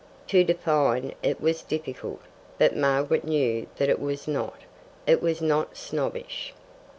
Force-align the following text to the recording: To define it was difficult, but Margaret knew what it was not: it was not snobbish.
To 0.29 0.43
define 0.43 1.13
it 1.21 1.39
was 1.39 1.61
difficult, 1.61 2.21
but 2.57 2.75
Margaret 2.75 3.23
knew 3.23 3.67
what 3.77 3.87
it 3.87 3.99
was 3.99 4.27
not: 4.27 4.57
it 5.05 5.21
was 5.21 5.43
not 5.43 5.77
snobbish. 5.77 6.55